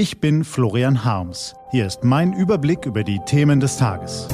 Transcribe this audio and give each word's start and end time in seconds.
Ich 0.00 0.18
bin 0.18 0.44
Florian 0.44 1.04
Harms. 1.04 1.54
Hier 1.72 1.84
ist 1.84 2.04
mein 2.04 2.32
Überblick 2.32 2.86
über 2.86 3.04
die 3.04 3.20
Themen 3.26 3.60
des 3.60 3.76
Tages. 3.76 4.28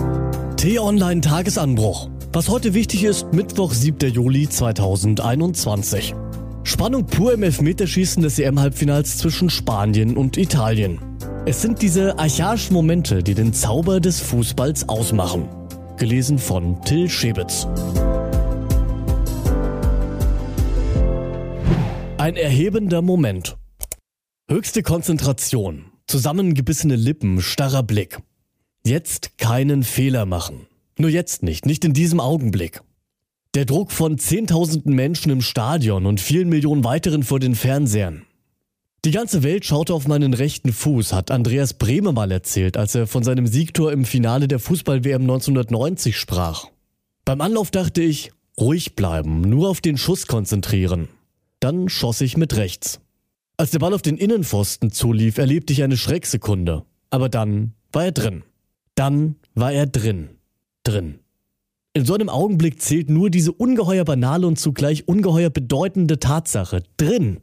T-Online 0.57 1.21
Tagesanbruch. 1.21 2.09
Was 2.33 2.49
heute 2.49 2.73
wichtig 2.73 3.03
ist, 3.03 3.33
Mittwoch, 3.33 3.73
7. 3.73 4.13
Juli 4.13 4.49
2021. 4.49 6.15
Spannung 6.63 7.07
pur 7.07 7.33
im 7.33 7.43
Elfmeterschießen 7.43 8.23
des 8.23 8.39
EM-Halbfinals 8.39 9.19
zwischen 9.19 9.51
Spanien 9.51 10.17
und 10.17 10.37
Italien. 10.37 11.01
Es 11.47 11.63
sind 11.63 11.83
diese 11.83 12.17
archaischen 12.17 12.73
Momente, 12.73 13.25
die 13.25 13.35
den 13.35 13.53
Zauber 13.53 13.99
des 13.99 14.21
Fußballs 14.21 14.89
ausmachen. 14.89 15.49
Gelesen 15.97 16.39
von 16.39 16.81
Till 16.83 17.11
Schebitz. 17.11 17.67
Ein 22.19 22.37
erhebender 22.37 23.03
Moment. 23.03 23.57
Höchste 24.49 24.85
Konzentration, 24.85 25.87
zusammengebissene 26.07 26.95
Lippen, 26.95 27.43
starrer 27.43 27.83
Blick. 27.83 28.21
Jetzt 28.85 29.39
keinen 29.39 29.83
Fehler 29.83 30.25
machen. 30.25 30.69
Nur 30.99 31.11
jetzt 31.11 31.43
nicht, 31.43 31.67
nicht 31.67 31.85
in 31.85 31.95
diesem 31.95 32.21
Augenblick. 32.21 32.81
Der 33.55 33.65
Druck 33.65 33.91
von 33.91 34.19
Zehntausenden 34.19 34.95
Menschen 34.95 35.33
im 35.33 35.41
Stadion 35.41 36.07
und 36.07 36.21
vielen 36.21 36.49
Millionen 36.49 36.85
weiteren 36.85 37.25
vor 37.25 37.41
den 37.41 37.57
Fernsehern. 37.57 38.23
Die 39.05 39.11
ganze 39.11 39.43
Welt 39.43 39.65
schaute 39.65 39.93
auf 39.93 40.07
meinen 40.07 40.33
rechten 40.33 40.73
Fuß, 40.73 41.13
hat 41.13 41.33
Andreas 41.33 41.75
Brehme 41.75 42.13
mal 42.13 42.31
erzählt, 42.31 42.77
als 42.77 42.95
er 42.95 43.09
von 43.09 43.25
seinem 43.25 43.49
Siegtor 43.49 43.91
im 43.91 44.05
Finale 44.05 44.47
der 44.47 44.61
Fußball-WM 44.61 45.23
1990 45.23 46.17
sprach. 46.17 46.69
Beim 47.25 47.41
Anlauf 47.41 47.73
dachte 47.73 48.01
ich, 48.01 48.31
ruhig 48.61 48.95
bleiben, 48.95 49.41
nur 49.41 49.69
auf 49.69 49.81
den 49.81 49.99
Schuss 49.99 50.29
konzentrieren. 50.29 51.09
Dann 51.59 51.89
schoss 51.89 52.21
ich 52.21 52.37
mit 52.37 52.55
rechts. 52.55 53.01
Als 53.59 53.71
der 53.71 53.79
Ball 53.79 53.95
auf 53.95 54.03
den 54.03 54.19
Innenpfosten 54.19 54.91
zulief, 54.91 55.39
erlebte 55.39 55.73
ich 55.73 55.83
eine 55.83 55.97
Schrecksekunde. 55.97 56.85
Aber 57.09 57.31
dann 57.31 57.73
war 57.91 58.05
er 58.05 58.13
drin. 58.13 58.43
Dann 58.95 59.37
war 59.55 59.73
er 59.73 59.87
drin. 59.87 60.29
Drin. 60.85 61.21
In 61.95 62.05
so 62.05 62.13
einem 62.13 62.29
Augenblick 62.29 62.83
zählt 62.83 63.09
nur 63.09 63.31
diese 63.31 63.53
ungeheuer 63.53 64.05
banale 64.05 64.47
und 64.47 64.59
zugleich 64.59 65.09
ungeheuer 65.09 65.49
bedeutende 65.49 66.19
Tatsache. 66.19 66.83
Drin. 66.99 67.41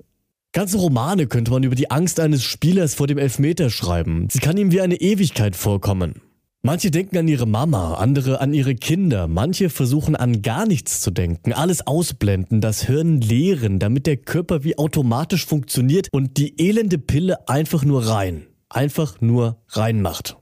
Ganze 0.52 0.78
Romane 0.78 1.26
könnte 1.26 1.50
man 1.50 1.64
über 1.64 1.74
die 1.74 1.90
Angst 1.90 2.20
eines 2.20 2.44
Spielers 2.44 2.94
vor 2.94 3.08
dem 3.08 3.18
Elfmeter 3.18 3.72
schreiben. 3.72 4.28
Sie 4.32 4.38
kann 4.38 4.56
ihm 4.56 4.72
wie 4.72 4.82
eine 4.82 5.02
Ewigkeit 5.02 5.56
vorkommen. 5.56 6.22
Manche 6.66 6.92
denken 6.92 7.18
an 7.18 7.28
ihre 7.28 7.46
Mama, 7.46 7.96
andere 7.96 8.40
an 8.40 8.54
ihre 8.54 8.74
Kinder, 8.74 9.28
manche 9.28 9.70
versuchen 9.70 10.16
an 10.16 10.42
gar 10.42 10.66
nichts 10.66 11.02
zu 11.02 11.12
denken, 11.12 11.52
alles 11.52 11.86
ausblenden, 11.86 12.62
das 12.62 12.84
Hirn 12.84 13.20
leeren, 13.20 13.80
damit 13.80 14.08
der 14.08 14.16
Körper 14.16 14.64
wie 14.64 14.78
automatisch 14.78 15.46
funktioniert 15.46 16.08
und 16.14 16.38
die 16.38 16.58
elende 16.62 17.00
Pille 17.00 17.50
einfach 17.50 17.84
nur 17.84 18.08
rein, 18.08 18.48
einfach 18.70 19.20
nur 19.20 19.62
reinmacht. 19.68 20.38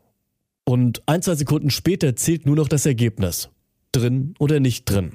Und 0.63 1.01
ein, 1.07 1.23
zwei 1.23 1.33
Sekunden 1.33 1.71
später 1.71 2.15
zählt 2.15 2.45
nur 2.45 2.55
noch 2.55 2.67
das 2.67 2.85
Ergebnis. 2.85 3.49
Drin 3.91 4.35
oder 4.37 4.59
nicht 4.59 4.85
drin. 4.85 5.13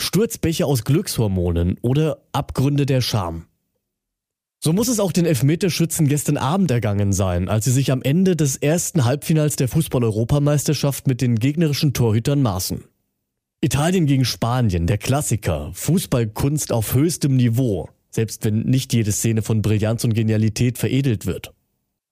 Sturzbäche 0.00 0.64
aus 0.64 0.84
Glückshormonen 0.84 1.76
oder 1.82 2.22
Abgründe 2.32 2.86
der 2.86 3.02
Scham. 3.02 3.44
So 4.62 4.74
muss 4.74 4.88
es 4.88 5.00
auch 5.00 5.12
den 5.12 5.24
Elfmeterschützen 5.24 6.06
gestern 6.06 6.36
Abend 6.36 6.70
ergangen 6.70 7.14
sein, 7.14 7.48
als 7.48 7.64
sie 7.64 7.70
sich 7.70 7.90
am 7.90 8.02
Ende 8.02 8.36
des 8.36 8.58
ersten 8.58 9.06
Halbfinals 9.06 9.56
der 9.56 9.68
Fußball-Europameisterschaft 9.68 11.06
mit 11.06 11.22
den 11.22 11.36
gegnerischen 11.36 11.94
Torhütern 11.94 12.42
maßen. 12.42 12.84
Italien 13.62 14.04
gegen 14.04 14.26
Spanien, 14.26 14.86
der 14.86 14.98
Klassiker, 14.98 15.70
Fußballkunst 15.72 16.72
auf 16.72 16.92
höchstem 16.92 17.36
Niveau, 17.36 17.88
selbst 18.10 18.44
wenn 18.44 18.64
nicht 18.64 18.92
jede 18.92 19.12
Szene 19.12 19.40
von 19.40 19.62
Brillanz 19.62 20.04
und 20.04 20.12
Genialität 20.12 20.76
veredelt 20.76 21.24
wird. 21.24 21.54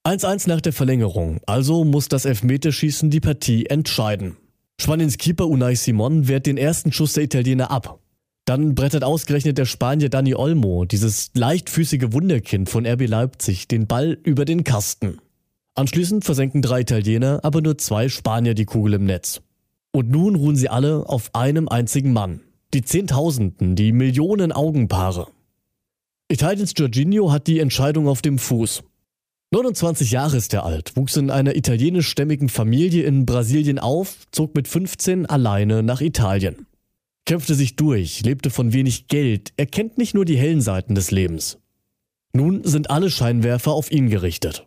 1-1 0.03 0.49
nach 0.49 0.61
der 0.61 0.73
Verlängerung, 0.73 1.41
also 1.45 1.83
muss 1.83 2.07
das 2.07 2.25
Elfmeterschießen 2.25 3.11
die 3.11 3.19
Partie 3.19 3.67
entscheiden. 3.67 4.37
Spaniens 4.81 5.19
Keeper 5.19 5.47
Unai 5.47 5.75
Simon 5.75 6.27
wehrt 6.27 6.47
den 6.47 6.57
ersten 6.57 6.91
Schuss 6.91 7.13
der 7.13 7.25
Italiener 7.25 7.69
ab. 7.69 7.99
Dann 8.49 8.73
brettert 8.73 9.03
ausgerechnet 9.03 9.59
der 9.59 9.65
Spanier 9.65 10.09
Dani 10.09 10.33
Olmo, 10.33 10.83
dieses 10.83 11.29
leichtfüßige 11.35 12.13
Wunderkind 12.13 12.67
von 12.67 12.83
RB 12.83 13.07
Leipzig, 13.07 13.67
den 13.67 13.85
Ball 13.85 14.17
über 14.23 14.43
den 14.43 14.63
Kasten. 14.63 15.19
Anschließend 15.75 16.25
versenken 16.25 16.63
drei 16.63 16.81
Italiener, 16.81 17.41
aber 17.43 17.61
nur 17.61 17.77
zwei 17.77 18.09
Spanier 18.09 18.55
die 18.55 18.65
Kugel 18.65 18.95
im 18.95 19.05
Netz. 19.05 19.41
Und 19.91 20.09
nun 20.09 20.33
ruhen 20.33 20.55
sie 20.55 20.67
alle 20.67 21.07
auf 21.07 21.35
einem 21.35 21.67
einzigen 21.67 22.11
Mann. 22.11 22.39
Die 22.73 22.81
Zehntausenden, 22.81 23.75
die 23.75 23.91
Millionen 23.91 24.51
Augenpaare. 24.51 25.27
Italiens 26.27 26.73
Giorginio 26.73 27.31
hat 27.31 27.45
die 27.45 27.59
Entscheidung 27.59 28.07
auf 28.07 28.23
dem 28.23 28.39
Fuß. 28.39 28.81
29 29.51 30.09
Jahre 30.09 30.37
ist 30.37 30.55
er 30.55 30.65
alt, 30.65 30.97
wuchs 30.97 31.17
in 31.17 31.29
einer 31.29 31.55
italienischstämmigen 31.55 32.49
Familie 32.49 33.03
in 33.03 33.27
Brasilien 33.27 33.77
auf, 33.77 34.25
zog 34.31 34.55
mit 34.55 34.67
15 34.67 35.27
alleine 35.27 35.83
nach 35.83 36.01
Italien 36.01 36.65
kämpfte 37.29 37.53
sich 37.53 37.75
durch, 37.75 38.21
lebte 38.21 38.49
von 38.49 38.73
wenig 38.73 39.07
Geld, 39.07 39.53
er 39.55 39.67
kennt 39.67 39.99
nicht 39.99 40.15
nur 40.15 40.25
die 40.25 40.35
hellen 40.35 40.61
Seiten 40.61 40.95
des 40.95 41.11
Lebens. 41.11 41.59
Nun 42.33 42.63
sind 42.63 42.89
alle 42.89 43.11
Scheinwerfer 43.11 43.71
auf 43.71 43.91
ihn 43.91 44.09
gerichtet. 44.09 44.65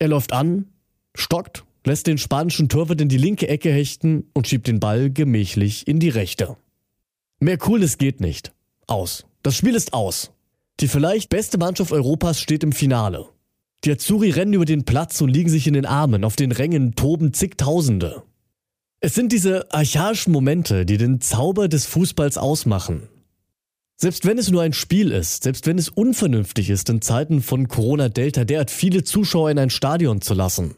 Er 0.00 0.08
läuft 0.08 0.32
an, 0.32 0.66
stockt, 1.14 1.64
lässt 1.86 2.08
den 2.08 2.18
spanischen 2.18 2.68
Torwart 2.68 3.00
in 3.00 3.08
die 3.08 3.16
linke 3.16 3.46
Ecke 3.46 3.70
hechten 3.70 4.28
und 4.34 4.48
schiebt 4.48 4.66
den 4.66 4.80
Ball 4.80 5.08
gemächlich 5.08 5.86
in 5.86 6.00
die 6.00 6.08
rechte. 6.08 6.56
Mehr 7.38 7.58
Cooles 7.58 7.96
geht 7.96 8.20
nicht. 8.20 8.52
Aus. 8.88 9.24
Das 9.44 9.56
Spiel 9.56 9.76
ist 9.76 9.92
aus. 9.92 10.32
Die 10.80 10.88
vielleicht 10.88 11.28
beste 11.28 11.58
Mannschaft 11.58 11.92
Europas 11.92 12.40
steht 12.40 12.64
im 12.64 12.72
Finale. 12.72 13.28
Die 13.84 13.92
Azzurri 13.92 14.30
rennen 14.30 14.54
über 14.54 14.64
den 14.64 14.84
Platz 14.84 15.20
und 15.20 15.28
liegen 15.28 15.48
sich 15.48 15.68
in 15.68 15.74
den 15.74 15.86
Armen, 15.86 16.24
auf 16.24 16.34
den 16.34 16.50
Rängen 16.50 16.96
toben 16.96 17.32
zigtausende. 17.32 18.24
Es 19.04 19.14
sind 19.14 19.32
diese 19.32 19.70
archaischen 19.70 20.32
Momente, 20.32 20.86
die 20.86 20.96
den 20.96 21.20
Zauber 21.20 21.68
des 21.68 21.84
Fußballs 21.84 22.38
ausmachen. 22.38 23.10
Selbst 23.98 24.24
wenn 24.24 24.38
es 24.38 24.50
nur 24.50 24.62
ein 24.62 24.72
Spiel 24.72 25.12
ist, 25.12 25.42
selbst 25.42 25.66
wenn 25.66 25.76
es 25.76 25.90
unvernünftig 25.90 26.70
ist, 26.70 26.88
in 26.88 27.02
Zeiten 27.02 27.42
von 27.42 27.68
Corona 27.68 28.08
Delta 28.08 28.46
derart 28.46 28.70
viele 28.70 29.04
Zuschauer 29.04 29.50
in 29.50 29.58
ein 29.58 29.68
Stadion 29.68 30.22
zu 30.22 30.32
lassen. 30.32 30.76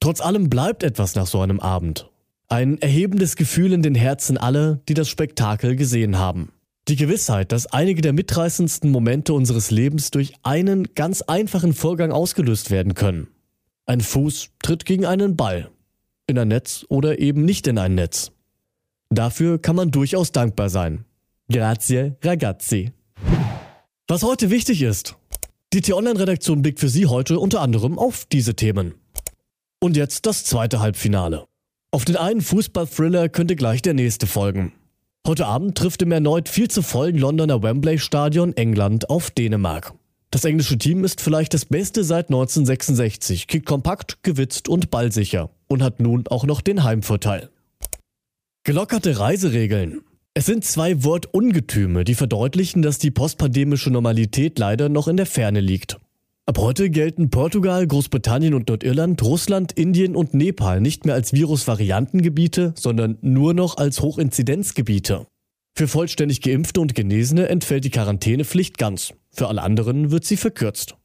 Trotz 0.00 0.20
allem 0.20 0.50
bleibt 0.50 0.82
etwas 0.82 1.14
nach 1.14 1.26
so 1.26 1.40
einem 1.40 1.60
Abend. 1.60 2.10
Ein 2.46 2.76
erhebendes 2.82 3.36
Gefühl 3.36 3.72
in 3.72 3.80
den 3.80 3.94
Herzen 3.94 4.36
aller, 4.36 4.80
die 4.86 4.94
das 4.94 5.08
Spektakel 5.08 5.74
gesehen 5.74 6.18
haben. 6.18 6.52
Die 6.88 6.96
Gewissheit, 6.96 7.52
dass 7.52 7.64
einige 7.72 8.02
der 8.02 8.12
mitreißendsten 8.12 8.90
Momente 8.90 9.32
unseres 9.32 9.70
Lebens 9.70 10.10
durch 10.10 10.34
einen 10.42 10.94
ganz 10.94 11.22
einfachen 11.22 11.72
Vorgang 11.72 12.12
ausgelöst 12.12 12.70
werden 12.70 12.92
können. 12.92 13.28
Ein 13.86 14.02
Fuß 14.02 14.50
tritt 14.62 14.84
gegen 14.84 15.06
einen 15.06 15.36
Ball 15.36 15.70
in 16.32 16.38
ein 16.38 16.48
Netz 16.48 16.84
oder 16.88 17.20
eben 17.20 17.44
nicht 17.44 17.66
in 17.66 17.78
ein 17.78 17.94
Netz. 17.94 18.32
Dafür 19.10 19.60
kann 19.60 19.76
man 19.76 19.90
durchaus 19.90 20.32
dankbar 20.32 20.70
sein. 20.70 21.04
Grazie, 21.50 22.16
ragazzi. 22.22 22.92
Was 24.08 24.22
heute 24.22 24.50
wichtig 24.50 24.82
ist. 24.82 25.16
Die 25.74 25.82
T-Online-Redaktion 25.82 26.62
blickt 26.62 26.80
für 26.80 26.88
Sie 26.88 27.06
heute 27.06 27.38
unter 27.38 27.60
anderem 27.60 27.98
auf 27.98 28.24
diese 28.24 28.54
Themen. 28.54 28.94
Und 29.80 29.96
jetzt 29.96 30.26
das 30.26 30.44
zweite 30.44 30.80
Halbfinale. 30.80 31.44
Auf 31.90 32.04
den 32.06 32.16
einen 32.16 32.40
Fußball-Thriller 32.40 33.28
könnte 33.28 33.54
gleich 33.54 33.82
der 33.82 33.94
nächste 33.94 34.26
folgen. 34.26 34.72
Heute 35.26 35.46
Abend 35.46 35.76
trifft 35.76 36.00
im 36.02 36.12
erneut 36.12 36.48
viel 36.48 36.68
zu 36.68 36.82
vollen 36.82 37.18
Londoner 37.18 37.62
Wembley 37.62 37.98
Stadion 37.98 38.56
England 38.56 39.10
auf 39.10 39.30
Dänemark. 39.30 39.92
Das 40.30 40.46
englische 40.46 40.78
Team 40.78 41.04
ist 41.04 41.20
vielleicht 41.20 41.52
das 41.52 41.66
beste 41.66 42.02
seit 42.02 42.30
1966, 42.30 43.46
kickt 43.46 43.66
kompakt, 43.66 44.22
gewitzt 44.22 44.70
und 44.70 44.90
ballsicher 44.90 45.50
und 45.72 45.82
hat 45.82 46.00
nun 46.00 46.26
auch 46.28 46.44
noch 46.44 46.60
den 46.60 46.84
Heimvorteil. 46.84 47.50
Gelockerte 48.64 49.18
Reiseregeln. 49.18 50.02
Es 50.34 50.46
sind 50.46 50.64
zwei 50.64 51.02
Wortungetüme, 51.04 52.04
die 52.04 52.14
verdeutlichen, 52.14 52.80
dass 52.80 52.98
die 52.98 53.10
postpandemische 53.10 53.90
Normalität 53.90 54.58
leider 54.58 54.88
noch 54.88 55.08
in 55.08 55.16
der 55.16 55.26
Ferne 55.26 55.60
liegt. 55.60 55.98
Ab 56.46 56.58
heute 56.58 56.90
gelten 56.90 57.30
Portugal, 57.30 57.86
Großbritannien 57.86 58.54
und 58.54 58.68
Nordirland, 58.68 59.22
Russland, 59.22 59.72
Indien 59.72 60.16
und 60.16 60.34
Nepal 60.34 60.80
nicht 60.80 61.06
mehr 61.06 61.14
als 61.14 61.32
Virusvariantengebiete, 61.32 62.74
sondern 62.76 63.18
nur 63.20 63.54
noch 63.54 63.76
als 63.76 64.00
Hochinzidenzgebiete. 64.00 65.26
Für 65.74 65.88
vollständig 65.88 66.40
Geimpfte 66.40 66.80
und 66.80 66.94
Genesene 66.94 67.48
entfällt 67.48 67.84
die 67.84 67.90
Quarantänepflicht 67.90 68.76
ganz. 68.76 69.14
Für 69.30 69.48
alle 69.48 69.62
anderen 69.62 70.10
wird 70.10 70.24
sie 70.24 70.36
verkürzt. 70.36 70.96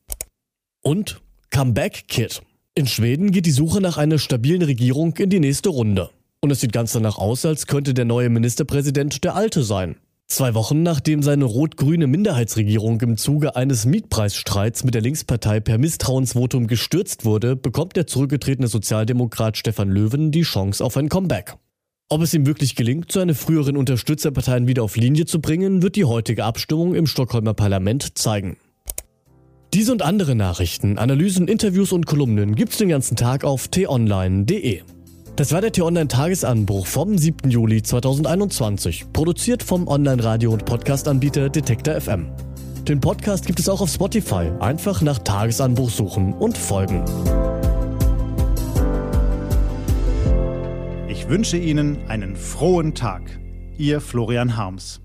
Und 0.81 1.21
Comeback 1.49 2.07
Kit. 2.07 2.41
In 2.77 2.85
Schweden 2.85 3.31
geht 3.31 3.47
die 3.47 3.51
Suche 3.51 3.81
nach 3.81 3.97
einer 3.97 4.19
stabilen 4.19 4.61
Regierung 4.61 5.17
in 5.17 5.31
die 5.31 5.39
nächste 5.39 5.69
Runde. 5.69 6.11
Und 6.41 6.51
es 6.51 6.59
sieht 6.59 6.73
ganz 6.73 6.91
danach 6.91 7.17
aus, 7.17 7.43
als 7.43 7.65
könnte 7.65 7.95
der 7.95 8.05
neue 8.05 8.29
Ministerpräsident 8.29 9.23
der 9.23 9.33
alte 9.33 9.63
sein. 9.63 9.95
Zwei 10.27 10.53
Wochen 10.53 10.83
nachdem 10.83 11.23
seine 11.23 11.45
rot-grüne 11.45 12.05
Minderheitsregierung 12.05 13.01
im 13.01 13.17
Zuge 13.17 13.55
eines 13.55 13.87
Mietpreisstreits 13.87 14.83
mit 14.83 14.93
der 14.93 15.01
Linkspartei 15.01 15.59
per 15.59 15.79
Misstrauensvotum 15.79 16.67
gestürzt 16.67 17.25
wurde, 17.25 17.55
bekommt 17.55 17.95
der 17.95 18.05
zurückgetretene 18.05 18.67
Sozialdemokrat 18.67 19.57
Stefan 19.57 19.89
Löwen 19.89 20.31
die 20.31 20.43
Chance 20.43 20.85
auf 20.85 20.97
ein 20.97 21.09
Comeback. 21.09 21.55
Ob 22.09 22.21
es 22.21 22.35
ihm 22.35 22.45
wirklich 22.45 22.75
gelingt, 22.75 23.11
seine 23.11 23.33
früheren 23.33 23.75
Unterstützerparteien 23.75 24.67
wieder 24.67 24.83
auf 24.83 24.97
Linie 24.97 25.25
zu 25.25 25.41
bringen, 25.41 25.81
wird 25.81 25.95
die 25.95 26.05
heutige 26.05 26.43
Abstimmung 26.43 26.93
im 26.93 27.07
Stockholmer 27.07 27.55
Parlament 27.55 28.19
zeigen. 28.19 28.57
Diese 29.77 29.91
und 29.91 30.01
andere 30.01 30.33
Nachrichten, 30.33 30.97
Analysen, 30.97 31.47
Interviews 31.47 31.91
und 31.91 32.07
Kolumnen 32.07 32.55
gibt's 32.55 32.79
den 32.79 32.89
ganzen 32.89 33.15
Tag 33.15 33.43
auf 33.43 33.67
t-online.de. 33.67 34.81
Das 35.35 35.51
war 35.51 35.61
der 35.61 35.71
T-Online-Tagesanbruch 35.71 36.87
vom 36.87 37.15
7. 37.15 37.51
Juli 37.51 37.83
2021, 37.83 39.13
produziert 39.13 39.61
vom 39.61 39.87
Online-Radio- 39.87 40.51
und 40.51 40.65
Podcast-Anbieter 40.65 41.49
Detektor 41.49 42.01
FM. 42.01 42.25
Den 42.87 42.99
Podcast 42.99 43.45
gibt 43.45 43.59
es 43.59 43.69
auch 43.69 43.79
auf 43.79 43.91
Spotify. 43.91 44.49
Einfach 44.59 45.03
nach 45.03 45.19
Tagesanbruch 45.19 45.91
suchen 45.91 46.33
und 46.33 46.57
folgen. 46.57 47.05
Ich 51.07 51.29
wünsche 51.29 51.57
Ihnen 51.57 51.99
einen 52.07 52.35
frohen 52.35 52.95
Tag. 52.95 53.39
Ihr 53.77 54.01
Florian 54.01 54.57
Harms. 54.57 55.01